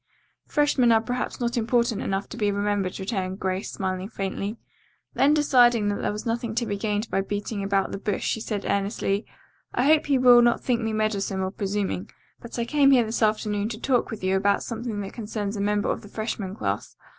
"Freshmen 0.47 0.91
are 0.91 0.99
perhaps 0.99 1.39
not 1.39 1.55
important 1.55 2.01
enough 2.01 2.27
to 2.29 2.35
be 2.35 2.51
remembered," 2.51 2.99
returned 2.99 3.39
Grace, 3.39 3.71
smiling 3.71 4.09
faintly. 4.09 4.57
Then 5.13 5.35
deciding 5.35 5.89
that 5.89 6.01
there 6.01 6.11
was 6.11 6.25
nothing 6.25 6.55
to 6.55 6.65
be 6.65 6.75
gained 6.75 7.07
by 7.11 7.21
beating 7.21 7.61
about 7.63 7.91
the 7.91 7.99
bush 7.99 8.23
she 8.23 8.41
said 8.41 8.65
earnestly, 8.65 9.27
"I 9.75 9.85
hope 9.85 10.09
you 10.09 10.19
will 10.19 10.41
not 10.41 10.63
think 10.63 10.81
me 10.81 10.91
meddlesome 10.91 11.43
or 11.43 11.51
presuming, 11.51 12.09
but 12.39 12.57
I 12.57 12.65
came 12.65 12.89
here 12.89 13.03
this 13.03 13.21
afternoon 13.21 13.69
to 13.69 13.79
talk 13.79 14.09
with 14.09 14.23
you 14.23 14.35
about 14.35 14.63
something 14.63 15.01
that 15.01 15.13
concerns 15.13 15.55
a 15.55 15.61
member 15.61 15.91
of 15.91 16.01
the 16.01 16.09
freshman 16.09 16.55
class. 16.55 16.95